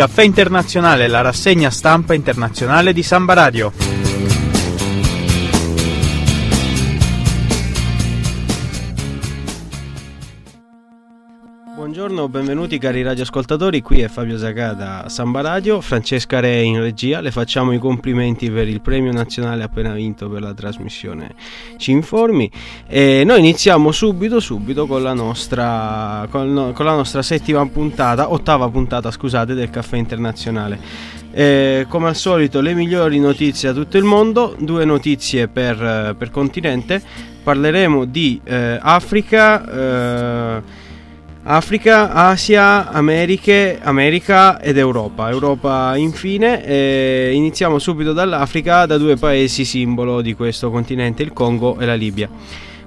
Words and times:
Caffè 0.00 0.22
Internazionale, 0.22 1.08
la 1.08 1.20
rassegna 1.20 1.68
stampa 1.68 2.14
internazionale 2.14 2.94
di 2.94 3.02
Samba 3.02 3.34
Radio. 3.34 3.99
Buongiorno, 12.10 12.40
benvenuti 12.40 12.78
cari 12.78 13.02
radioascoltatori, 13.02 13.82
qui 13.82 14.00
è 14.00 14.08
Fabio 14.08 14.36
Zacà 14.36 14.72
da 14.72 15.04
Samba 15.08 15.42
Radio, 15.42 15.80
Francesca 15.80 16.40
Re 16.40 16.60
in 16.60 16.80
regia, 16.80 17.20
le 17.20 17.30
facciamo 17.30 17.70
i 17.70 17.78
complimenti 17.78 18.50
per 18.50 18.66
il 18.66 18.80
premio 18.80 19.12
nazionale 19.12 19.62
appena 19.62 19.92
vinto 19.92 20.28
per 20.28 20.40
la 20.40 20.52
trasmissione 20.52 21.36
Ci 21.76 21.92
Informi 21.92 22.50
e 22.88 23.22
noi 23.24 23.38
iniziamo 23.38 23.92
subito 23.92 24.40
subito 24.40 24.88
con 24.88 25.04
la 25.04 25.12
nostra, 25.12 26.26
con, 26.30 26.72
con 26.74 26.84
la 26.84 26.94
nostra 26.96 27.22
settima 27.22 27.64
puntata, 27.68 28.32
ottava 28.32 28.68
puntata 28.68 29.12
scusate 29.12 29.54
del 29.54 29.70
Caffè 29.70 29.96
Internazionale. 29.96 30.80
E, 31.30 31.86
come 31.88 32.08
al 32.08 32.16
solito 32.16 32.60
le 32.60 32.74
migliori 32.74 33.20
notizie 33.20 33.68
da 33.72 33.80
tutto 33.80 33.98
il 33.98 34.04
mondo, 34.04 34.56
due 34.58 34.84
notizie 34.84 35.46
per, 35.46 36.16
per 36.18 36.32
continente, 36.32 37.00
parleremo 37.44 38.04
di 38.04 38.40
eh, 38.42 38.80
Africa. 38.82 40.56
Eh, 40.56 40.88
Africa, 41.42 42.12
Asia, 42.12 42.90
Americhe, 42.90 43.78
America 43.82 44.60
ed 44.60 44.76
Europa. 44.76 45.30
Europa 45.30 45.96
infine. 45.96 46.64
E 46.64 47.30
iniziamo 47.32 47.78
subito 47.78 48.12
dall'Africa, 48.12 48.84
da 48.84 48.98
due 48.98 49.16
paesi 49.16 49.64
simbolo 49.64 50.20
di 50.20 50.34
questo 50.34 50.70
continente, 50.70 51.22
il 51.22 51.32
Congo 51.32 51.78
e 51.78 51.86
la 51.86 51.94
Libia. 51.94 52.28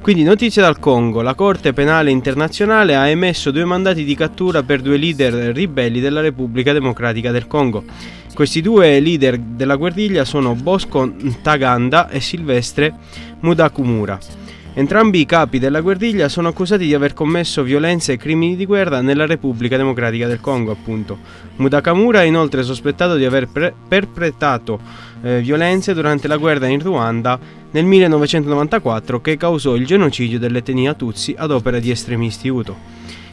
Quindi 0.02 0.23
notizie 0.23 0.62
dal 0.62 0.79
Congo, 0.79 1.21
la 1.21 1.34
Corte 1.34 1.71
Penale 1.71 2.12
Internazionale 2.12 2.95
ha 2.95 3.07
emesso 3.07 3.52
due 3.52 3.63
mandati 3.63 4.03
di 4.03 4.16
cattura 4.16 4.62
per 4.62 4.81
due 4.81 4.98
leader 4.98 5.34
ribelli 5.55 6.01
della 6.01 6.20
Repubblica 6.20 6.73
Democratica 6.73 7.32
del 7.32 7.48
Congo. 7.48 7.84
Questi 8.34 8.62
due 8.62 8.99
leader 8.99 9.38
della 9.38 9.77
guerriglia 9.77 10.26
sono 10.26 10.55
Bosco 10.55 11.05
Ntaganda 11.05 12.10
e 12.10 12.20
Silvestre 12.20 12.93
Mudakumura. 13.40 14.43
Entrambi 14.76 15.20
i 15.20 15.27
capi 15.27 15.60
della 15.60 15.82
guerriglia 15.82 16.27
sono 16.29 16.48
accusati 16.48 16.85
di 16.85 16.96
aver 16.96 17.13
commesso 17.13 17.62
violenze 17.62 18.13
e 18.13 18.18
crimini 18.18 18.55
di 18.55 18.66
guerra 18.66 19.02
nella 19.02 19.27
Repubblica 19.27 19.77
Democratica 19.77 20.26
del 20.26 20.41
Congo, 20.41 20.71
appunto. 20.71 21.20
Mudakamura 21.57 22.24
è 22.24 22.26
inoltre 22.26 22.63
sospettato 22.63 23.16
di 23.16 23.24
aver 23.24 23.48
pre- 23.49 23.71
perpetrato 23.88 24.79
eh, 25.21 25.41
violenze 25.41 25.94
durante 25.94 26.27
la 26.27 26.38
guerra 26.38 26.66
in 26.66 26.79
Ruanda 26.79 27.40
nel 27.70 27.85
1994 27.85 29.21
che 29.21 29.38
causò 29.38 29.76
il 29.76 29.85
genocidio 29.85 30.40
dell'etnia 30.40 30.96
Tutsi 30.96 31.35
ad 31.38 31.51
opera 31.51 31.77
di 31.77 31.91
estremisti 31.91 32.49
Hutu. 32.49 32.76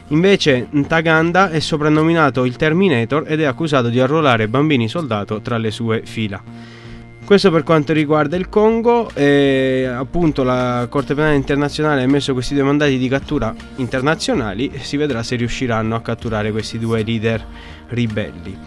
Invece 0.09 0.67
Ntaganda 0.69 1.49
è 1.49 1.59
soprannominato 1.59 2.45
il 2.45 2.55
Terminator 2.55 3.23
ed 3.25 3.41
è 3.41 3.45
accusato 3.45 3.89
di 3.89 3.99
arruolare 3.99 4.47
bambini 4.47 4.87
soldato 4.87 5.41
tra 5.41 5.57
le 5.57 5.71
sue 5.71 6.03
fila. 6.05 6.79
Questo 7.31 7.49
per 7.49 7.63
quanto 7.63 7.93
riguarda 7.93 8.35
il 8.35 8.49
Congo, 8.49 9.09
e 9.13 9.85
appunto 9.89 10.43
la 10.43 10.85
Corte 10.89 11.15
Penale 11.15 11.35
Internazionale 11.35 12.01
ha 12.01 12.03
emesso 12.03 12.33
questi 12.33 12.53
due 12.53 12.63
mandati 12.63 12.97
di 12.97 13.07
cattura 13.07 13.55
internazionali 13.77 14.69
e 14.69 14.79
si 14.79 14.97
vedrà 14.97 15.23
se 15.23 15.37
riusciranno 15.37 15.95
a 15.95 16.01
catturare 16.01 16.51
questi 16.51 16.77
due 16.77 17.03
leader 17.03 17.41
ribelli. 17.87 18.57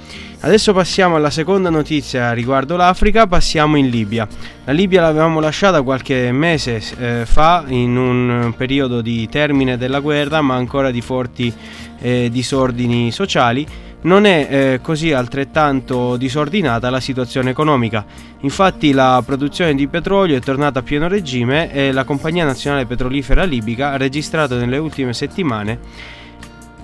Adesso 0.40 0.72
passiamo 0.72 1.16
alla 1.16 1.28
seconda 1.28 1.68
notizia 1.68 2.32
riguardo 2.32 2.74
l'Africa, 2.76 3.26
passiamo 3.26 3.76
in 3.76 3.90
Libia. 3.90 4.26
La 4.64 4.72
Libia 4.72 5.02
l'avevamo 5.02 5.40
lasciata 5.40 5.82
qualche 5.82 6.32
mese 6.32 6.80
eh, 6.98 7.26
fa 7.26 7.64
in 7.66 7.98
un 7.98 8.54
periodo 8.56 9.02
di 9.02 9.28
termine 9.28 9.76
della 9.76 10.00
guerra 10.00 10.40
ma 10.40 10.54
ancora 10.54 10.90
di 10.90 11.02
forti 11.02 11.52
eh, 12.00 12.30
disordini 12.32 13.12
sociali 13.12 13.66
non 14.04 14.24
è 14.24 14.48
eh, 14.50 14.80
così 14.80 15.12
altrettanto 15.12 16.16
disordinata 16.16 16.90
la 16.90 17.00
situazione 17.00 17.50
economica. 17.50 18.04
Infatti 18.40 18.92
la 18.92 19.22
produzione 19.24 19.74
di 19.74 19.86
petrolio 19.88 20.36
è 20.36 20.40
tornata 20.40 20.80
a 20.80 20.82
pieno 20.82 21.08
regime 21.08 21.72
e 21.72 21.92
la 21.92 22.04
Compagnia 22.04 22.44
Nazionale 22.44 22.86
Petrolifera 22.86 23.44
Libica 23.44 23.92
ha 23.92 23.96
registrato 23.96 24.56
nelle 24.56 24.78
ultime 24.78 25.12
settimane 25.12 25.78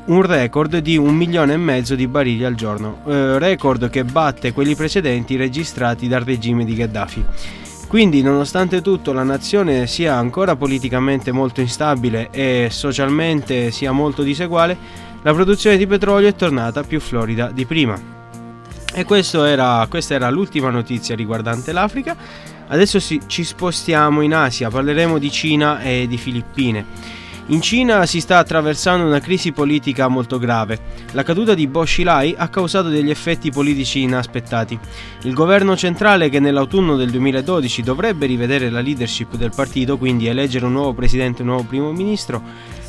un 0.07 0.23
record 0.23 0.79
di 0.79 0.97
un 0.97 1.15
milione 1.15 1.53
e 1.53 1.59
mezzo 1.59 1.95
di 1.95 2.09
barili 2.09 2.45
al 2.45 2.55
giorno, 2.55 3.03
eh, 3.07 3.39
record 3.39 3.91
che 3.91 4.05
batte 4.05 4.53
quelli 4.53 4.75
precedenti 4.75 5.37
registrati 5.37 6.09
dal 6.09 6.23
regime 6.23 6.65
di 6.65 6.75
Gheddafi. 6.75 7.25
Quindi, 7.87 8.23
nonostante 8.23 8.83
tutto, 8.83 9.13
la 9.13 9.25
nazione 9.25 9.87
sia 9.87 10.15
ancora 10.15 10.55
politicamente 10.57 11.33
molto 11.33 11.61
instabile 11.61 12.29
e 12.31 12.69
socialmente 12.71 13.73
sia 13.73 13.91
molto 13.91 14.23
diseguale, 14.23 14.77
la 15.23 15.35
produzione 15.35 15.77
di 15.77 15.87
petrolio 15.87 16.29
è 16.29 16.35
tornata 16.35 16.83
più 16.83 17.01
florida 17.01 17.51
di 17.51 17.67
prima. 17.67 18.19
E 18.93 19.07
era, 19.47 19.87
questa 19.89 20.15
era 20.15 20.31
l'ultima 20.31 20.71
notizia 20.71 21.15
riguardante 21.15 21.73
l'Africa. 21.73 22.17
Adesso 22.69 22.99
sì, 22.99 23.21
ci 23.27 23.45
spostiamo 23.45 24.21
in 24.21 24.35
Asia, 24.35 24.69
parleremo 24.69 25.19
di 25.19 25.31
Cina 25.31 25.81
e 25.81 26.07
di 26.09 26.17
Filippine. 26.17 27.19
In 27.51 27.61
Cina 27.61 28.07
si 28.07 28.21
sta 28.21 28.39
attraversando 28.39 29.05
una 29.05 29.19
crisi 29.19 29.51
politica 29.51 30.07
molto 30.07 30.39
grave. 30.39 30.79
La 31.13 31.25
caduta 31.25 31.55
di 31.55 31.67
Bo 31.67 31.83
Xilai 31.83 32.33
ha 32.39 32.49
causato 32.49 32.89
degli 32.89 33.11
effetti 33.11 33.51
politici 33.51 34.03
inaspettati. 34.03 34.79
Il 35.23 35.35
governo 35.35 35.77
centrale, 35.77 36.29
che 36.29 36.39
nell'autunno 36.39 36.95
del 36.95 37.11
2012 37.11 37.83
dovrebbe 37.83 38.27
rivedere 38.27 38.71
la 38.71 38.81
leadership 38.81 39.35
del 39.35 39.51
partito, 39.53 39.99
quindi 39.99 40.29
eleggere 40.29 40.65
un 40.65 40.73
nuovo 40.73 40.93
presidente 40.95 41.39
e 41.39 41.43
un 41.43 41.49
nuovo 41.49 41.65
primo 41.65 41.91
ministro, 41.91 42.41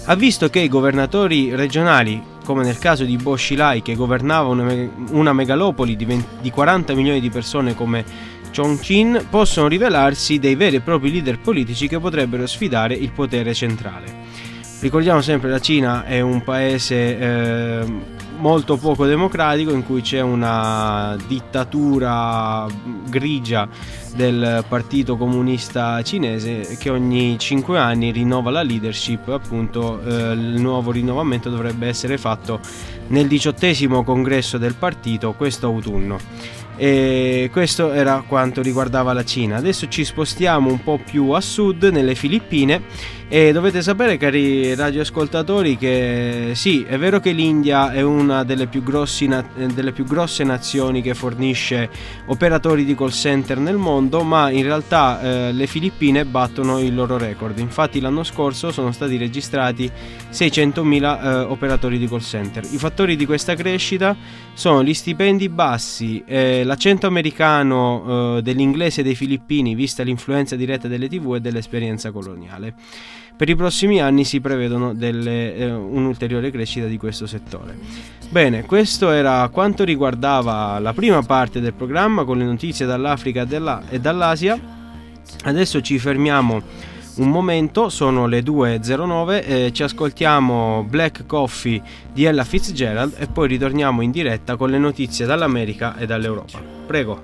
ha 0.05 0.15
visto 0.15 0.49
che 0.49 0.59
i 0.59 0.67
governatori 0.67 1.55
regionali, 1.55 2.21
come 2.43 2.63
nel 2.63 2.79
caso 2.79 3.03
di 3.03 3.17
Bo 3.17 3.33
Xilai 3.33 3.81
che 3.81 3.95
governava 3.95 4.47
una, 4.47 5.33
megalopoli 5.33 5.95
di, 5.95 6.05
20, 6.05 6.27
di 6.41 6.49
40 6.49 6.93
milioni 6.95 7.19
di 7.19 7.29
persone 7.29 7.75
come 7.75 8.03
Chongqing, 8.53 9.25
possono 9.29 9.67
rivelarsi 9.67 10.39
dei 10.39 10.55
veri 10.55 10.77
e 10.77 10.81
propri 10.81 11.11
leader 11.11 11.39
politici 11.39 11.87
che 11.87 11.99
potrebbero 11.99 12.47
sfidare 12.47 12.95
il 12.95 13.11
potere 13.11 13.53
centrale. 13.53 14.19
Ricordiamo 14.79 15.21
sempre 15.21 15.47
che 15.47 15.53
la 15.53 15.61
Cina 15.61 16.05
è 16.05 16.19
un 16.21 16.43
paese 16.43 17.19
eh, 17.19 17.85
molto 18.41 18.75
poco 18.75 19.05
democratico 19.05 19.71
in 19.71 19.85
cui 19.85 20.01
c'è 20.01 20.19
una 20.19 21.15
dittatura 21.27 22.65
grigia 23.07 23.67
del 24.15 24.65
Partito 24.67 25.15
Comunista 25.15 26.01
Cinese 26.01 26.75
che 26.77 26.89
ogni 26.89 27.37
5 27.37 27.77
anni 27.77 28.11
rinnova 28.11 28.49
la 28.49 28.63
leadership, 28.63 29.29
appunto 29.29 30.01
eh, 30.01 30.33
il 30.33 30.59
nuovo 30.59 30.91
rinnovamento 30.91 31.49
dovrebbe 31.49 31.87
essere 31.87 32.17
fatto 32.17 32.59
nel 33.07 33.27
diciottesimo 33.27 34.03
congresso 34.03 34.57
del 34.57 34.73
partito 34.73 35.33
questo 35.33 35.67
autunno. 35.67 36.17
E 36.77 37.49
questo 37.51 37.91
era 37.91 38.23
quanto 38.27 38.63
riguardava 38.63 39.13
la 39.13 39.23
Cina. 39.23 39.57
Adesso 39.57 39.87
ci 39.87 40.03
spostiamo 40.03 40.71
un 40.71 40.81
po' 40.81 40.97
più 40.97 41.29
a 41.29 41.39
sud, 41.39 41.83
nelle 41.83 42.15
Filippine, 42.15 42.81
e 43.33 43.53
dovete 43.53 43.81
sapere, 43.81 44.17
cari 44.17 44.75
radioascoltatori, 44.75 45.77
che 45.77 46.51
sì, 46.53 46.83
è 46.83 46.97
vero 46.97 47.21
che 47.21 47.31
l'India 47.31 47.93
è 47.93 48.01
una 48.01 48.43
delle 48.43 48.67
più, 48.67 48.83
na- 49.27 49.47
delle 49.73 49.93
più 49.93 50.03
grosse 50.03 50.43
nazioni 50.43 51.01
che 51.01 51.13
fornisce 51.13 51.89
operatori 52.25 52.83
di 52.83 52.93
call 52.93 53.11
center 53.11 53.57
nel 53.57 53.77
mondo, 53.77 54.23
ma 54.23 54.49
in 54.49 54.63
realtà 54.63 55.21
eh, 55.21 55.53
le 55.53 55.65
Filippine 55.65 56.25
battono 56.25 56.79
il 56.79 56.93
loro 56.93 57.17
record. 57.17 57.57
Infatti 57.59 58.01
l'anno 58.01 58.23
scorso 58.23 58.69
sono 58.69 58.91
stati 58.91 59.15
registrati 59.15 59.89
600.000 60.29 61.23
eh, 61.23 61.35
operatori 61.43 61.97
di 61.97 62.09
call 62.09 62.19
center. 62.19 62.65
I 62.69 62.77
fattori 62.77 63.15
di 63.15 63.25
questa 63.25 63.55
crescita 63.55 64.13
sono 64.51 64.83
gli 64.83 64.93
stipendi 64.93 65.47
bassi, 65.47 66.21
eh, 66.25 66.65
l'accento 66.65 67.07
americano 67.07 68.35
eh, 68.35 68.41
dell'inglese 68.41 69.03
dei 69.03 69.15
filippini, 69.15 69.73
vista 69.73 70.03
l'influenza 70.03 70.57
diretta 70.57 70.89
delle 70.89 71.07
tv 71.07 71.35
e 71.35 71.39
dell'esperienza 71.39 72.11
coloniale. 72.11 72.75
Per 73.35 73.49
i 73.49 73.55
prossimi 73.55 73.99
anni 74.01 74.23
si 74.23 74.39
prevedono 74.39 74.93
delle, 74.93 75.55
eh, 75.55 75.71
un'ulteriore 75.71 76.51
crescita 76.51 76.85
di 76.85 76.97
questo 76.97 77.25
settore. 77.25 77.77
Bene, 78.29 78.65
questo 78.65 79.11
era 79.11 79.49
quanto 79.49 79.83
riguardava 79.83 80.79
la 80.79 80.93
prima 80.93 81.21
parte 81.21 81.59
del 81.59 81.73
programma 81.73 82.23
con 82.23 82.37
le 82.37 82.45
notizie 82.45 82.85
dall'Africa 82.85 83.45
e 83.89 83.99
dall'Asia. 83.99 84.59
Adesso 85.43 85.81
ci 85.81 85.97
fermiamo 85.99 86.61
un 87.15 87.29
momento, 87.29 87.89
sono 87.89 88.25
le 88.27 88.41
2.09, 88.41 89.43
eh, 89.45 89.71
ci 89.73 89.83
ascoltiamo 89.83 90.85
Black 90.87 91.25
Coffee 91.25 91.81
di 92.13 92.23
Ella 92.23 92.45
Fitzgerald 92.45 93.15
e 93.17 93.27
poi 93.27 93.47
ritorniamo 93.49 94.01
in 94.01 94.11
diretta 94.11 94.55
con 94.55 94.69
le 94.69 94.77
notizie 94.77 95.25
dall'America 95.25 95.97
e 95.97 96.05
dall'Europa. 96.05 96.61
Prego. 96.87 97.21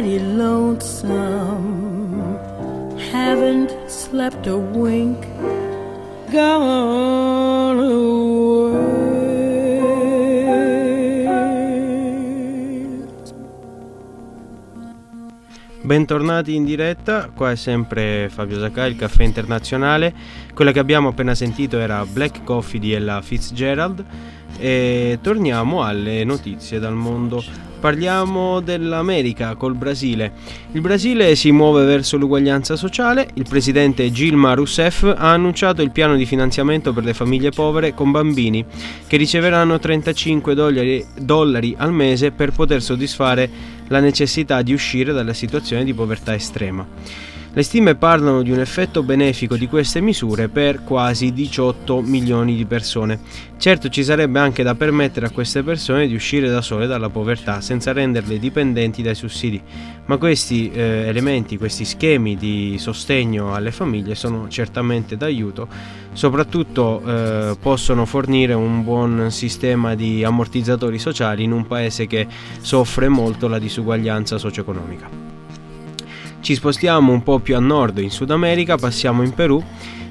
Mighty 0.00 0.20
lonesome. 0.36 1.18
Haven't 3.12 3.72
slept 3.88 4.46
a 4.46 4.54
wink. 4.54 5.26
Gone. 6.30 7.56
Bentornati 15.82 16.54
in 16.54 16.64
diretta, 16.64 17.30
qua 17.34 17.52
è 17.52 17.56
sempre 17.56 18.28
Fabio 18.28 18.60
Zacca, 18.60 18.84
il 18.84 18.94
caffè 18.94 19.22
internazionale. 19.24 20.14
Quella 20.54 20.70
che 20.70 20.78
abbiamo 20.80 21.08
appena 21.08 21.34
sentito 21.34 21.78
era 21.78 22.04
Black 22.04 22.44
Coffee 22.44 22.78
di 22.78 22.92
Ella 22.92 23.22
Fitzgerald 23.22 24.04
e 24.58 25.18
torniamo 25.22 25.82
alle 25.82 26.24
notizie 26.24 26.78
dal 26.78 26.94
mondo. 26.94 27.67
Parliamo 27.78 28.60
dell'America 28.60 29.54
col 29.54 29.74
Brasile. 29.74 30.32
Il 30.72 30.80
Brasile 30.80 31.36
si 31.36 31.52
muove 31.52 31.84
verso 31.84 32.16
l'uguaglianza 32.16 32.74
sociale. 32.74 33.28
Il 33.34 33.46
presidente 33.48 34.10
Gilma 34.10 34.54
Rousseff 34.54 35.04
ha 35.04 35.32
annunciato 35.32 35.82
il 35.82 35.92
piano 35.92 36.16
di 36.16 36.26
finanziamento 36.26 36.92
per 36.92 37.04
le 37.04 37.14
famiglie 37.14 37.50
povere 37.50 37.94
con 37.94 38.10
bambini 38.10 38.64
che 39.06 39.16
riceveranno 39.16 39.78
35 39.78 40.54
dollari, 40.54 41.06
dollari 41.20 41.74
al 41.78 41.92
mese 41.92 42.32
per 42.32 42.50
poter 42.50 42.82
soddisfare 42.82 43.48
la 43.88 44.00
necessità 44.00 44.60
di 44.62 44.72
uscire 44.72 45.12
dalla 45.12 45.32
situazione 45.32 45.84
di 45.84 45.94
povertà 45.94 46.34
estrema. 46.34 46.86
Le 47.58 47.64
stime 47.64 47.96
parlano 47.96 48.42
di 48.42 48.52
un 48.52 48.60
effetto 48.60 49.02
benefico 49.02 49.56
di 49.56 49.66
queste 49.66 50.00
misure 50.00 50.46
per 50.46 50.84
quasi 50.84 51.32
18 51.32 52.02
milioni 52.02 52.54
di 52.54 52.64
persone. 52.66 53.18
Certo 53.56 53.88
ci 53.88 54.04
sarebbe 54.04 54.38
anche 54.38 54.62
da 54.62 54.76
permettere 54.76 55.26
a 55.26 55.30
queste 55.30 55.64
persone 55.64 56.06
di 56.06 56.14
uscire 56.14 56.48
da 56.48 56.62
sole 56.62 56.86
dalla 56.86 57.08
povertà 57.08 57.60
senza 57.60 57.92
renderle 57.92 58.38
dipendenti 58.38 59.02
dai 59.02 59.16
sussidi, 59.16 59.60
ma 60.06 60.18
questi 60.18 60.70
eh, 60.70 61.08
elementi, 61.08 61.58
questi 61.58 61.84
schemi 61.84 62.36
di 62.36 62.76
sostegno 62.78 63.52
alle 63.52 63.72
famiglie 63.72 64.14
sono 64.14 64.46
certamente 64.46 65.16
d'aiuto, 65.16 65.66
soprattutto 66.12 67.02
eh, 67.04 67.56
possono 67.60 68.06
fornire 68.06 68.54
un 68.54 68.84
buon 68.84 69.32
sistema 69.32 69.96
di 69.96 70.22
ammortizzatori 70.22 71.00
sociali 71.00 71.42
in 71.42 71.50
un 71.50 71.66
paese 71.66 72.06
che 72.06 72.24
soffre 72.60 73.08
molto 73.08 73.48
la 73.48 73.58
disuguaglianza 73.58 74.38
socio-economica. 74.38 75.37
Ci 76.48 76.54
spostiamo 76.54 77.12
un 77.12 77.22
po' 77.22 77.40
più 77.40 77.56
a 77.56 77.60
nord 77.60 77.98
in 77.98 78.10
Sud 78.10 78.30
America, 78.30 78.78
passiamo 78.78 79.22
in 79.22 79.34
Perù 79.34 79.62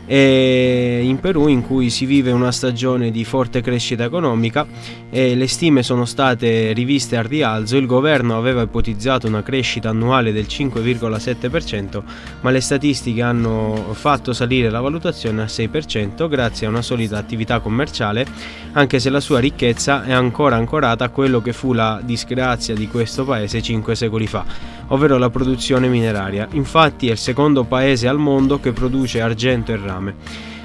e 0.06 1.02
in 1.04 1.20
Perù 1.20 1.48
in 1.48 1.64
cui 1.64 1.90
si 1.90 2.06
vive 2.06 2.32
una 2.32 2.52
stagione 2.52 3.10
di 3.10 3.26
forte 3.26 3.62
crescita 3.62 4.04
economica 4.04 4.68
e 5.10 5.34
le 5.34 5.48
stime 5.48 5.82
sono 5.82 6.06
state 6.06 6.74
riviste 6.74 7.18
al 7.18 7.24
rialzo, 7.24 7.76
il 7.76 7.88
governo 7.88 8.38
aveva 8.38 8.62
ipotizzato 8.62 9.26
una 9.26 9.42
crescita 9.42 9.90
annuale 9.90 10.32
del 10.32 10.46
5,7%, 10.48 12.04
ma 12.42 12.52
le 12.52 12.62
statistiche 12.62 13.24
hanno 13.24 13.88
fatto 13.94 14.32
salire 14.32 14.70
la 14.70 14.80
valutazione 14.80 15.42
a 15.42 15.46
6% 15.46 16.30
grazie 16.30 16.68
a 16.68 16.70
una 16.70 16.84
solida 16.84 17.18
attività 17.18 17.60
commerciale, 17.62 18.28
anche 18.74 19.00
se 19.00 19.10
la 19.10 19.20
sua 19.20 19.40
ricchezza 19.40 20.04
è 20.04 20.14
ancora 20.14 20.56
ancorata 20.56 21.04
a 21.04 21.10
quello 21.10 21.42
che 21.42 21.52
fu 21.52 21.74
la 21.74 22.00
disgrazia 22.04 22.76
di 22.76 22.88
questo 22.88 23.26
paese 23.26 23.60
5 23.60 23.96
secoli 23.96 24.28
fa, 24.28 24.46
ovvero 24.88 25.18
la 25.18 25.30
produzione 25.30 25.88
mineraria. 25.88 26.48
Infatti 26.52 27.08
è 27.08 27.12
il 27.12 27.18
secondo 27.18 27.64
paese 27.64 28.08
al 28.08 28.18
mondo 28.18 28.60
che 28.60 28.72
produce 28.72 29.22
argento 29.22 29.72
e 29.72 29.78
rame. 29.78 30.16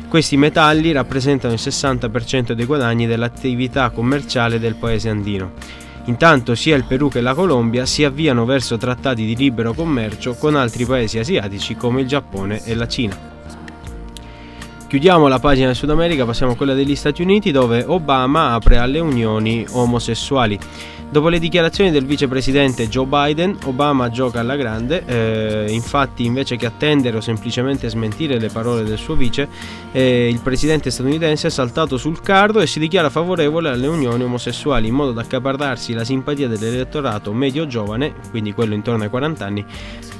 Questi 0.08 0.36
metalli 0.36 0.92
rappresentano 0.92 1.54
il 1.54 1.60
60% 1.62 2.52
dei 2.52 2.66
guadagni 2.66 3.06
dell'attività 3.06 3.90
commerciale 3.90 4.58
del 4.58 4.74
paese 4.74 5.08
andino. 5.08 5.52
Intanto 6.04 6.54
sia 6.54 6.76
il 6.76 6.84
Perù 6.84 7.08
che 7.08 7.20
la 7.20 7.32
Colombia 7.32 7.86
si 7.86 8.04
avviano 8.04 8.44
verso 8.44 8.76
trattati 8.76 9.24
di 9.24 9.36
libero 9.36 9.72
commercio 9.72 10.34
con 10.34 10.56
altri 10.56 10.84
paesi 10.84 11.18
asiatici 11.18 11.76
come 11.76 12.02
il 12.02 12.08
Giappone 12.08 12.62
e 12.64 12.74
la 12.74 12.88
Cina. 12.88 13.31
Chiudiamo 14.92 15.26
la 15.26 15.38
pagina 15.38 15.68
del 15.68 15.74
Sud 15.74 15.88
America, 15.88 16.26
passiamo 16.26 16.52
a 16.52 16.54
quella 16.54 16.74
degli 16.74 16.94
Stati 16.96 17.22
Uniti 17.22 17.50
dove 17.50 17.82
Obama 17.82 18.52
apre 18.52 18.76
alle 18.76 18.98
unioni 18.98 19.64
omosessuali. 19.70 20.58
Dopo 21.08 21.30
le 21.30 21.38
dichiarazioni 21.38 21.90
del 21.90 22.04
vicepresidente 22.04 22.88
Joe 22.88 23.06
Biden, 23.06 23.56
Obama 23.64 24.10
gioca 24.10 24.40
alla 24.40 24.54
grande, 24.54 25.02
eh, 25.06 25.72
infatti 25.72 26.26
invece 26.26 26.56
che 26.56 26.66
attendere 26.66 27.16
o 27.16 27.20
semplicemente 27.22 27.88
smentire 27.88 28.38
le 28.38 28.48
parole 28.48 28.82
del 28.82 28.98
suo 28.98 29.14
vice, 29.14 29.48
eh, 29.92 30.28
il 30.28 30.40
presidente 30.40 30.90
statunitense 30.90 31.46
è 31.46 31.50
saltato 31.50 31.96
sul 31.96 32.20
carro 32.20 32.60
e 32.60 32.66
si 32.66 32.78
dichiara 32.78 33.08
favorevole 33.08 33.70
alle 33.70 33.86
unioni 33.86 34.22
omosessuali 34.22 34.88
in 34.88 34.94
modo 34.94 35.12
da 35.12 35.22
accaparrarsi 35.22 35.94
la 35.94 36.04
simpatia 36.04 36.48
dell'elettorato 36.48 37.32
medio 37.32 37.66
giovane, 37.66 38.12
quindi 38.28 38.52
quello 38.52 38.74
intorno 38.74 39.04
ai 39.04 39.10
40 39.10 39.44
anni, 39.44 39.64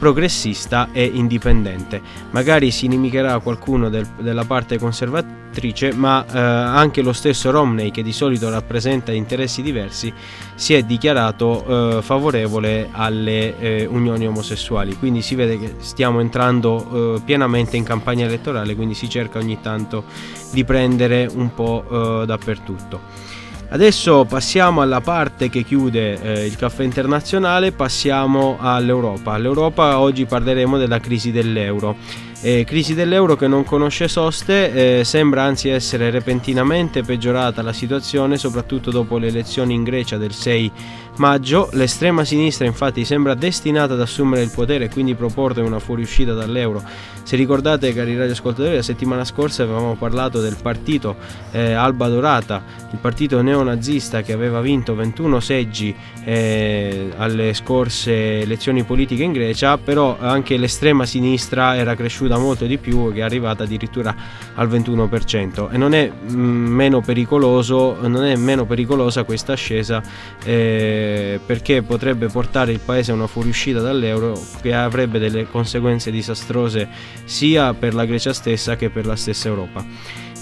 progressista 0.03 0.89
e 0.91 1.09
indipendente. 1.15 2.03
Magari 2.33 2.73
si 2.73 2.87
inimicherà 2.87 3.39
qualcuno 3.39 3.89
del, 3.89 4.05
della 4.19 4.43
parte 4.43 4.77
conservatrice, 4.77 5.93
ma 5.93 6.27
eh, 6.27 6.37
anche 6.41 7.03
lo 7.03 7.13
stesso 7.13 7.53
Romney, 7.53 7.93
che 7.93 8.03
di 8.03 8.13
solito 8.13 8.51
rappresenta 8.51 9.13
interessi 9.13 9.63
diversi, 9.63 10.13
si 10.57 10.75
è 10.75 10.83
dichiarato 10.83 11.99
eh, 11.99 12.03
favorevole 12.03 12.89
alle 12.91 13.57
eh, 13.61 13.87
unioni 13.87 14.27
omosessuali, 14.27 14.97
quindi 14.99 15.23
si 15.23 15.37
vede 15.37 15.57
che 15.57 15.75
stiamo 15.79 16.19
entrando 16.19 17.15
eh, 17.15 17.21
pienamente 17.25 17.77
in 17.77 17.85
campagna 17.85 18.25
elettorale, 18.25 18.75
quindi 18.75 18.95
si 18.95 19.09
cerca 19.09 19.39
ogni 19.39 19.61
tanto 19.61 20.03
di 20.51 20.65
prendere 20.65 21.31
un 21.33 21.55
po' 21.55 22.23
eh, 22.23 22.27
dappertutto. 22.27 23.31
Adesso 23.73 24.27
passiamo 24.27 24.83
alla 24.83 25.01
parte 25.01 25.49
che 25.49 25.63
chiude 25.63 26.21
eh, 26.21 26.45
il 26.45 26.57
caffè 26.57 26.83
internazionale, 26.83 27.73
passiamo 27.73 28.59
all'Europa. 28.61 29.33
All'Europa 29.33 29.99
oggi 29.99 30.27
parleremo 30.27 30.77
della 30.77 31.01
crisi 31.01 31.31
dell'euro. 31.31 31.97
Eh, 32.43 32.65
crisi 32.67 32.93
dell'euro 32.93 33.35
che 33.35 33.49
non 33.49 33.65
conosce 33.65 34.09
soste, 34.09 34.99
eh, 34.99 35.05
sembra 35.05 35.45
anzi 35.45 35.71
essere 35.71 36.11
repentinamente 36.11 37.03
peggiorata 37.03 37.63
la 37.63 37.73
situazione, 37.73 38.37
soprattutto 38.37 38.91
dopo 38.91 39.17
le 39.17 39.29
elezioni 39.29 39.73
in 39.73 39.85
Grecia 39.85 40.19
del 40.19 40.33
6 40.33 40.73
maggio. 41.17 41.69
L'estrema 41.73 42.25
sinistra 42.25 42.67
infatti 42.67 43.05
sembra 43.05 43.35
destinata 43.35 43.95
ad 43.95 44.01
assumere 44.01 44.43
il 44.43 44.51
potere 44.55 44.85
e 44.85 44.89
quindi 44.89 45.15
proporre 45.15 45.63
una 45.63 45.79
fuoriuscita 45.79 46.33
dall'euro. 46.33 46.83
Se 47.23 47.37
ricordate 47.37 47.93
cari 47.93 48.17
radioascoltatori, 48.17 48.75
la 48.75 48.83
settimana 48.83 49.25
scorsa 49.25 49.63
avevamo 49.63 49.95
parlato 49.95 50.41
del 50.41 50.57
partito 50.61 51.17
eh, 51.53 51.73
Alba 51.73 52.09
Dorata, 52.09 52.63
il 52.91 52.99
partito 52.99 53.41
neonazista 53.43 54.23
che 54.23 54.33
aveva 54.33 54.61
vinto 54.61 54.95
21 54.95 55.39
seggi 55.39 55.95
eh, 56.25 57.11
alle 57.17 57.55
scorse 57.55 58.41
elezioni 58.41 58.83
politiche 58.83 59.23
in 59.23 59.33
Grecia, 59.33 59.79
però 59.79 60.17
anche 60.19 60.57
l'estrema 60.57 61.07
sinistra 61.07 61.77
era 61.77 61.95
cresciuta 61.95 62.39
molto 62.39 62.65
di 62.67 62.79
più 62.79 63.13
che 63.13 63.21
è 63.21 63.23
arrivata 63.23 63.63
addirittura 63.63 64.15
al 64.55 64.69
21% 64.69 65.71
e 65.71 65.77
non 65.77 65.95
è 65.95 66.11
mh, 66.11 66.35
mm, 66.35 66.67
meno 66.67 67.01
pericoloso 67.01 67.97
non 68.01 68.25
è 68.25 68.37
meno 68.37 68.67
pericolosa 68.67 69.25
questa 69.25 69.53
ascesa 69.53 70.03
eh, 70.45 71.02
perché 71.45 71.83
potrebbe 71.83 72.29
portare 72.29 72.73
il 72.73 72.81
paese 72.81 73.11
a 73.11 73.15
una 73.15 73.27
fuoriuscita 73.27 73.81
dall'euro 73.81 74.41
che 74.61 74.75
avrebbe 74.75 75.19
delle 75.19 75.49
conseguenze 75.49 76.11
disastrose 76.11 76.89
sia 77.25 77.75
per 77.75 77.95
la 77.95 78.05
Grecia 78.05 78.33
stessa 78.33 78.77
che 78.77 78.91
per 78.91 79.07
la 79.07 79.17
stessa 79.17 79.49
Europa. 79.49 79.85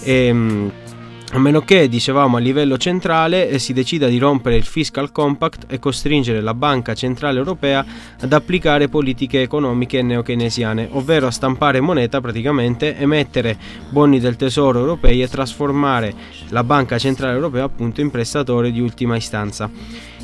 E, 0.02 0.32
mh, 0.32 0.72
a 1.32 1.38
meno 1.38 1.60
che, 1.60 1.88
dicevamo, 1.88 2.38
a 2.38 2.40
livello 2.40 2.76
centrale 2.76 3.48
eh, 3.48 3.60
si 3.60 3.72
decida 3.72 4.08
di 4.08 4.18
rompere 4.18 4.56
il 4.56 4.64
fiscal 4.64 5.12
compact 5.12 5.66
e 5.68 5.78
costringere 5.78 6.40
la 6.40 6.54
Banca 6.54 6.92
Centrale 6.94 7.38
Europea 7.38 7.84
ad 8.20 8.32
applicare 8.32 8.88
politiche 8.88 9.40
economiche 9.40 10.02
neokeynesiane, 10.02 10.88
ovvero 10.90 11.28
a 11.28 11.30
stampare 11.30 11.80
moneta 11.80 12.20
praticamente, 12.20 12.96
emettere 12.96 13.56
buoni 13.90 14.18
del 14.18 14.34
tesoro 14.34 14.80
europei 14.80 15.22
e 15.22 15.28
trasformare 15.28 16.12
la 16.48 16.64
Banca 16.64 16.98
Centrale 16.98 17.34
Europea 17.34 17.62
appunto 17.62 18.00
in 18.00 18.10
prestatore 18.10 18.72
di 18.72 18.80
ultima 18.80 19.14
istanza. 19.14 19.70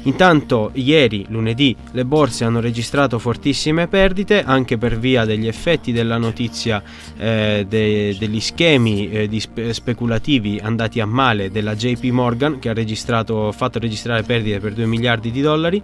Intanto 0.06 0.70
ieri, 0.74 1.26
lunedì, 1.30 1.74
le 1.90 2.04
borse 2.04 2.44
hanno 2.44 2.60
registrato 2.60 3.18
fortissime 3.18 3.88
perdite 3.88 4.44
anche 4.44 4.78
per 4.78 4.98
via 4.98 5.24
degli 5.24 5.48
effetti 5.48 5.90
della 5.90 6.16
notizia 6.16 6.80
eh, 7.16 7.66
de- 7.68 8.16
degli 8.16 8.38
schemi 8.38 9.10
eh, 9.10 9.40
spe- 9.40 9.74
speculativi 9.74 10.60
andati 10.62 11.00
a 11.00 11.06
male 11.06 11.50
della 11.50 11.74
JP 11.74 12.04
Morgan 12.04 12.60
che 12.60 12.68
ha 12.68 13.52
fatto 13.52 13.78
registrare 13.80 14.22
perdite 14.22 14.60
per 14.60 14.74
2 14.74 14.86
miliardi 14.86 15.32
di 15.32 15.40
dollari. 15.40 15.82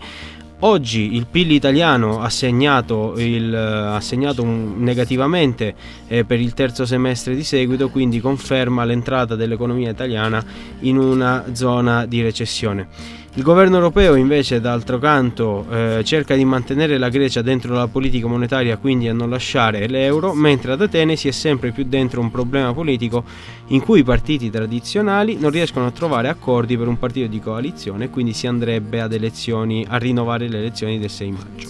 Oggi 0.65 1.17
il 1.17 1.27
PIL 1.29 1.51
italiano 1.51 2.21
ha 2.21 2.29
segnato, 2.29 3.15
il, 3.17 3.53
ha 3.53 4.01
segnato 4.01 4.45
un, 4.45 4.75
negativamente 4.77 5.75
eh, 6.07 6.25
per 6.25 6.39
il 6.39 6.55
terzo 6.55 6.87
semestre 6.87 7.35
di 7.35 7.43
seguito, 7.43 7.89
quindi 7.89 8.21
conferma 8.21 8.85
l'entrata 8.85 9.35
dell'economia 9.35 9.91
italiana 9.91 10.41
in 10.83 10.99
una 10.99 11.47
zona 11.53 12.07
di 12.07 12.23
recessione. 12.23 13.21
Il 13.35 13.43
governo 13.43 13.77
europeo 13.77 14.15
invece 14.15 14.61
d'altro 14.61 14.99
canto 14.99 15.65
eh, 15.71 16.03
cerca 16.05 16.35
di 16.35 16.45
mantenere 16.45 16.99
la 16.99 17.09
Grecia 17.09 17.41
dentro 17.41 17.73
la 17.73 17.89
politica 17.89 18.27
monetaria, 18.27 18.77
quindi 18.77 19.09
a 19.09 19.15
non 19.15 19.31
lasciare 19.31 19.89
l'euro, 19.89 20.35
mentre 20.35 20.73
ad 20.73 20.83
Atene 20.83 21.17
si 21.17 21.29
è 21.29 21.31
sempre 21.31 21.71
più 21.71 21.85
dentro 21.85 22.21
un 22.21 22.31
problema 22.31 22.75
politico 22.75 23.25
in 23.69 23.81
cui 23.81 24.01
i 24.01 24.05
partiti 24.05 24.51
tradizionali 24.51 25.39
non 25.39 25.51
riescono 25.51 25.87
a 25.87 25.91
trovare 25.93 26.29
accordi 26.29 26.77
per 26.77 26.89
un 26.89 26.99
partito 26.99 27.27
di 27.27 27.41
coalizione, 27.41 28.11
quindi 28.11 28.35
si 28.35 28.47
andrebbe 28.47 28.99
elezioni, 28.99 29.83
a 29.89 29.97
rinnovare 29.97 30.47
le 30.47 30.59
elezioni 30.59 30.99
del 30.99 31.09
6 31.09 31.31
maggio. 31.31 31.69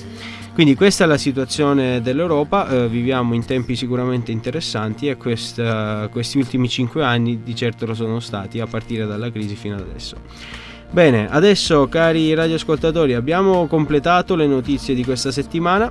Quindi 0.55 0.75
questa 0.75 1.05
è 1.05 1.07
la 1.07 1.17
situazione 1.17 2.03
dell'Europa, 2.03 2.69
eh, 2.69 2.89
viviamo 2.89 3.35
in 3.35 3.45
tempi 3.45 3.77
sicuramente 3.77 4.33
interessanti 4.33 5.07
e 5.07 5.17
questa, 5.17 6.09
questi 6.11 6.39
ultimi 6.39 6.69
cinque 6.69 7.05
anni 7.05 7.45
di 7.45 7.55
certo 7.55 7.87
lo 7.87 7.95
sono 7.95 8.19
stati 8.19 8.59
a 8.59 8.67
partire 8.67 9.07
dalla 9.07 9.31
crisi 9.31 9.55
fino 9.55 9.77
ad 9.77 9.83
adesso. 9.83 10.71
Bene, 10.93 11.27
adesso 11.31 11.89
cari 11.89 12.35
radioascoltatori 12.35 13.15
abbiamo 13.15 13.67
completato 13.67 14.35
le 14.35 14.47
notizie 14.47 14.95
di 14.95 15.03
questa 15.03 15.33
settimana. 15.33 15.91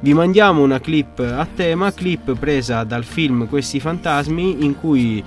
Vi 0.00 0.12
mandiamo 0.12 0.62
una 0.62 0.80
clip 0.80 1.20
a 1.20 1.46
tema, 1.46 1.92
clip 1.92 2.36
presa 2.36 2.82
dal 2.82 3.04
film 3.04 3.48
Questi 3.48 3.78
fantasmi 3.78 4.64
in 4.64 4.76
cui 4.76 5.24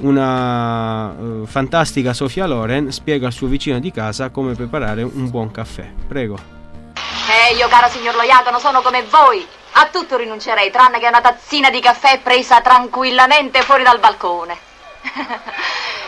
una 0.00 1.08
uh, 1.08 1.46
fantastica 1.46 2.12
Sofia 2.12 2.44
Loren 2.44 2.92
spiega 2.92 3.28
al 3.28 3.32
suo 3.32 3.46
vicino 3.46 3.78
di 3.78 3.90
casa 3.90 4.28
come 4.28 4.52
preparare 4.52 5.02
un 5.02 5.30
buon 5.30 5.50
caffè. 5.50 5.90
Prego. 6.06 6.38
Eh, 6.94 7.54
io 7.54 7.68
caro 7.68 7.88
signor 7.88 8.14
Loiato 8.14 8.50
non 8.50 8.60
sono 8.60 8.82
come 8.82 9.04
voi. 9.08 9.42
A 9.78 9.88
tutto 9.90 10.18
rinuncerei, 10.18 10.70
tranne 10.70 10.98
che 10.98 11.08
una 11.08 11.22
tazzina 11.22 11.70
di 11.70 11.80
caffè 11.80 12.20
presa 12.22 12.60
tranquillamente 12.60 13.62
fuori 13.62 13.84
dal 13.84 14.00
balcone. 14.00 14.54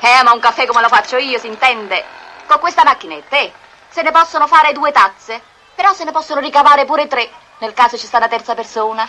Eh, 0.00 0.22
ma 0.22 0.32
un 0.32 0.40
caffè 0.40 0.66
come 0.66 0.80
lo 0.80 0.88
faccio 0.88 1.16
io, 1.16 1.38
si 1.38 1.46
intende? 1.46 2.04
Con 2.46 2.58
questa 2.58 2.84
macchinetta, 2.84 3.36
eh? 3.36 3.52
Se 3.88 4.02
ne 4.02 4.10
possono 4.10 4.46
fare 4.46 4.72
due 4.72 4.92
tazze, 4.92 5.40
però 5.74 5.92
se 5.92 6.04
ne 6.04 6.12
possono 6.12 6.40
ricavare 6.40 6.84
pure 6.84 7.06
tre, 7.06 7.28
nel 7.58 7.74
caso 7.74 7.96
ci 7.96 8.06
sta 8.06 8.18
una 8.18 8.28
terza 8.28 8.54
persona. 8.54 9.08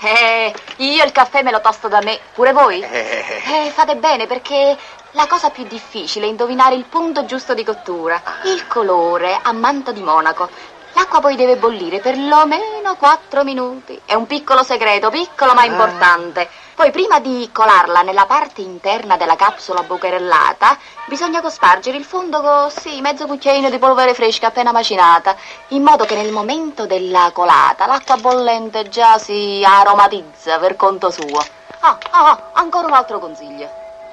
Eh, 0.00 0.54
io 0.78 1.04
il 1.04 1.12
caffè 1.12 1.42
me 1.42 1.52
lo 1.52 1.60
tosto 1.60 1.88
da 1.88 2.00
me, 2.00 2.18
pure 2.34 2.52
voi? 2.52 2.80
Eh, 2.80 3.70
fate 3.72 3.94
bene 3.96 4.26
perché 4.26 4.76
la 5.12 5.26
cosa 5.26 5.50
più 5.50 5.64
difficile 5.64 6.26
è 6.26 6.28
indovinare 6.28 6.74
il 6.74 6.84
punto 6.84 7.24
giusto 7.24 7.54
di 7.54 7.62
cottura, 7.62 8.20
il 8.44 8.66
colore 8.66 9.38
a 9.40 9.52
manto 9.52 9.92
di 9.92 10.02
monaco. 10.02 10.48
L'acqua 10.94 11.20
poi 11.20 11.36
deve 11.36 11.56
bollire 11.56 12.00
perlomeno 12.00 12.96
4 12.96 13.44
minuti. 13.44 14.00
È 14.04 14.14
un 14.14 14.26
piccolo 14.26 14.62
segreto, 14.62 15.10
piccolo 15.10 15.54
ma 15.54 15.64
importante. 15.64 16.48
Poi 16.74 16.90
prima 16.90 17.20
di 17.20 17.48
colarla 17.52 18.02
nella 18.02 18.26
parte 18.26 18.60
interna 18.60 19.16
della 19.16 19.36
capsula 19.36 19.82
bucherellata, 19.82 20.76
bisogna 21.06 21.40
cospargere 21.40 21.96
il 21.96 22.04
fondo 22.04 22.40
con, 22.40 22.70
sì, 22.70 23.00
mezzo 23.00 23.26
cucchiaino 23.26 23.70
di 23.70 23.78
polvere 23.78 24.14
fresca 24.14 24.48
appena 24.48 24.72
macinata, 24.72 25.36
in 25.68 25.82
modo 25.82 26.04
che 26.04 26.14
nel 26.14 26.32
momento 26.32 26.86
della 26.86 27.30
colata 27.32 27.86
l'acqua 27.86 28.16
bollente 28.16 28.88
già 28.88 29.18
si 29.18 29.62
aromatizza 29.64 30.58
per 30.58 30.76
conto 30.76 31.10
suo. 31.10 31.38
Ah, 31.80 31.98
ah, 32.10 32.28
ah, 32.30 32.50
ancora 32.54 32.86
un 32.86 32.94
altro 32.94 33.18
consiglio. 33.18 33.68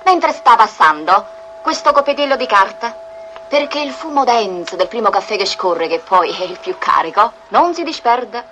Mentre 0.05 0.31
sta 0.31 0.55
passando, 0.55 1.25
questo 1.61 1.91
copetello 1.91 2.35
di 2.35 2.45
carta 2.45 3.08
perché 3.49 3.79
il 3.79 3.91
fumo 3.91 4.23
denso 4.23 4.75
del 4.75 4.87
primo 4.87 5.09
caffè 5.09 5.35
che 5.35 5.45
scorre, 5.45 5.87
che 5.87 5.99
poi 5.99 6.29
è 6.29 6.43
il 6.43 6.59
più 6.59 6.75
carico, 6.77 7.33
non 7.47 7.73
si 7.73 7.83
disperda. 7.83 8.45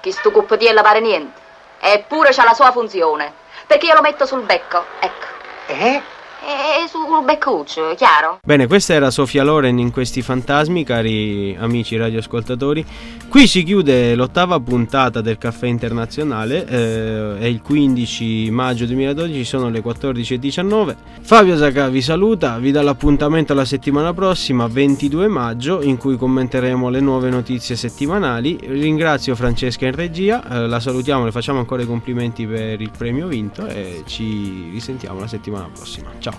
Chi 0.00 0.12
sto 0.12 0.30
cuppatiello 0.30 0.80
pare 0.80 1.00
niente. 1.00 1.40
Eppure 1.80 2.32
c'ha 2.32 2.44
la 2.44 2.54
sua 2.54 2.70
funzione. 2.70 3.32
Perché 3.66 3.86
io 3.86 3.94
lo 3.94 4.00
metto 4.00 4.24
sul 4.24 4.42
becco, 4.42 4.84
ecco. 5.00 5.26
Eh? 5.66 6.02
E 6.44 6.88
sul 6.88 7.24
beccuccio, 7.24 7.94
chiaro? 7.96 8.40
Bene, 8.42 8.66
questa 8.66 8.94
era 8.94 9.12
Sofia 9.12 9.44
Loren 9.44 9.78
in 9.78 9.92
questi 9.92 10.22
fantasmi, 10.22 10.82
cari 10.82 11.56
amici 11.56 11.96
radioascoltatori. 11.96 12.84
Qui 13.28 13.46
si 13.46 13.62
chiude 13.62 14.16
l'ottava 14.16 14.58
puntata 14.58 15.20
del 15.20 15.38
Caffè 15.38 15.66
Internazionale, 15.66 16.66
eh, 16.66 17.38
è 17.38 17.44
il 17.44 17.62
15 17.62 18.50
maggio 18.50 18.86
2012, 18.86 19.44
sono 19.44 19.68
le 19.68 19.80
14.19. 19.80 20.96
Fabio 21.20 21.56
Zacca 21.56 21.88
vi 21.88 22.02
saluta, 22.02 22.58
vi 22.58 22.72
dà 22.72 22.82
l'appuntamento 22.82 23.54
la 23.54 23.64
settimana 23.64 24.12
prossima, 24.12 24.66
22 24.66 25.28
maggio, 25.28 25.80
in 25.80 25.96
cui 25.96 26.16
commenteremo 26.16 26.88
le 26.88 27.00
nuove 27.00 27.30
notizie 27.30 27.76
settimanali. 27.76 28.58
Ringrazio 28.60 29.36
Francesca 29.36 29.86
in 29.86 29.94
regia, 29.94 30.42
eh, 30.48 30.66
la 30.66 30.80
salutiamo, 30.80 31.24
le 31.24 31.30
facciamo 31.30 31.60
ancora 31.60 31.82
i 31.82 31.86
complimenti 31.86 32.46
per 32.46 32.80
il 32.80 32.90
premio 32.90 33.28
vinto 33.28 33.66
e 33.66 34.02
ci 34.06 34.70
risentiamo 34.72 35.20
la 35.20 35.28
settimana 35.28 35.68
prossima. 35.72 36.10
Ciao! 36.18 36.31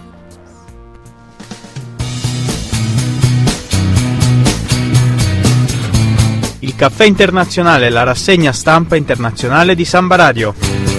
Caffè 6.83 7.05
internazionale, 7.05 7.89
la 7.89 8.03
rassegna 8.03 8.51
stampa 8.51 8.97
internazionale 8.97 9.73
di 9.73 9.85
Samba 9.85 10.17
Radio. 10.17 10.92